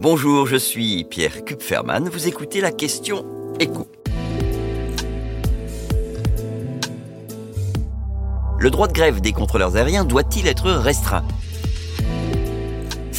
[0.00, 2.08] Bonjour, je suis Pierre Kupferman.
[2.08, 3.24] Vous écoutez la question
[3.58, 3.88] écho.
[8.60, 11.24] Le droit de grève des contrôleurs aériens doit-il être restreint?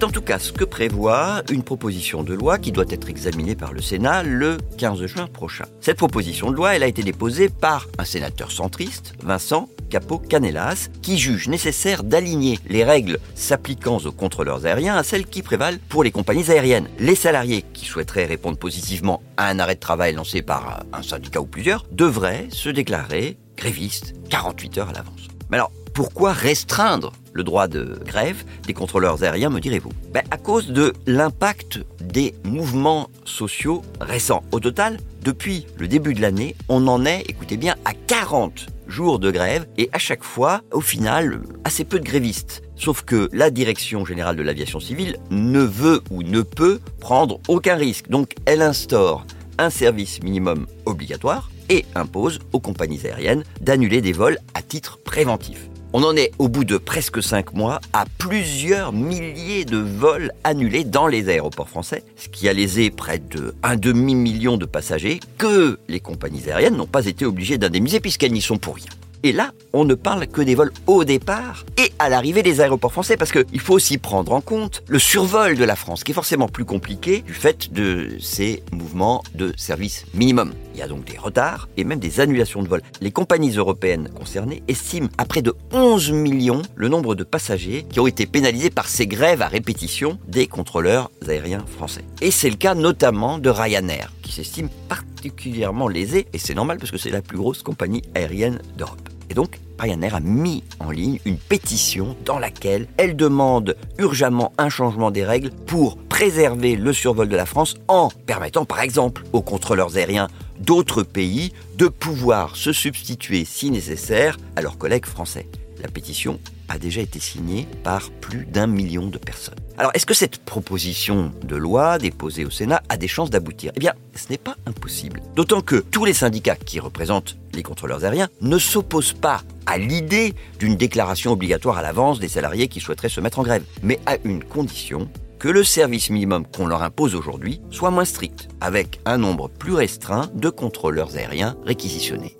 [0.00, 3.54] C'est en tout cas ce que prévoit une proposition de loi qui doit être examinée
[3.54, 5.66] par le Sénat le 15 juin prochain.
[5.82, 11.18] Cette proposition de loi, a été déposée par un sénateur centriste, Vincent Capo Canelas, qui
[11.18, 16.12] juge nécessaire d'aligner les règles s'appliquant aux contrôleurs aériens à celles qui prévalent pour les
[16.12, 16.88] compagnies aériennes.
[16.98, 21.42] Les salariés qui souhaiteraient répondre positivement à un arrêt de travail lancé par un syndicat
[21.42, 25.28] ou plusieurs devraient se déclarer grévistes 48 heures à l'avance.
[25.50, 30.36] Mais alors, pourquoi restreindre le droit de grève des contrôleurs aériens, me direz-vous ben, À
[30.36, 34.42] cause de l'impact des mouvements sociaux récents.
[34.52, 39.18] Au total, depuis le début de l'année, on en est, écoutez bien, à 40 jours
[39.18, 42.62] de grève et à chaque fois, au final, assez peu de grévistes.
[42.76, 47.76] Sauf que la Direction générale de l'aviation civile ne veut ou ne peut prendre aucun
[47.76, 48.08] risque.
[48.08, 49.26] Donc elle instaure
[49.58, 55.68] un service minimum obligatoire et impose aux compagnies aériennes d'annuler des vols à titre préventif.
[55.92, 60.84] On en est au bout de presque 5 mois à plusieurs milliers de vols annulés
[60.84, 65.80] dans les aéroports français, ce qui a lésé près de un demi-million de passagers que
[65.88, 68.86] les compagnies aériennes n'ont pas été obligées d'indemniser puisqu'elles n'y sont pour rien.
[69.22, 72.92] Et là, on ne parle que des vols au départ et à l'arrivée des aéroports
[72.92, 76.14] français, parce qu'il faut aussi prendre en compte le survol de la France, qui est
[76.14, 80.52] forcément plus compliqué du fait de ces mouvements de service minimum.
[80.74, 82.82] Il y a donc des retards et même des annulations de vols.
[83.02, 88.00] Les compagnies européennes concernées estiment à près de 11 millions le nombre de passagers qui
[88.00, 92.04] ont été pénalisés par ces grèves à répétition des contrôleurs aériens français.
[92.22, 96.90] Et c'est le cas notamment de Ryanair, qui s'estime particulièrement lésé, et c'est normal parce
[96.90, 99.09] que c'est la plus grosse compagnie aérienne d'Europe.
[99.30, 104.68] Et donc, Ryanair a mis en ligne une pétition dans laquelle elle demande urgemment un
[104.68, 109.40] changement des règles pour préserver le survol de la France en permettant par exemple aux
[109.40, 110.28] contrôleurs aériens
[110.58, 115.48] d'autres pays de pouvoir se substituer si nécessaire à leurs collègues français.
[115.80, 119.58] La pétition a déjà été signée par plus d'un million de personnes.
[119.76, 123.72] Alors, est-ce que cette proposition de loi déposée au Sénat a des chances d'aboutir?
[123.74, 125.20] Eh bien, ce n'est pas impossible.
[125.34, 130.34] D'autant que tous les syndicats qui représentent les contrôleurs aériens ne s'opposent pas à l'idée
[130.60, 134.16] d'une déclaration obligatoire à l'avance des salariés qui souhaiteraient se mettre en grève, mais à
[134.24, 135.08] une condition
[135.40, 139.72] que le service minimum qu'on leur impose aujourd'hui soit moins strict, avec un nombre plus
[139.72, 142.39] restreint de contrôleurs aériens réquisitionnés.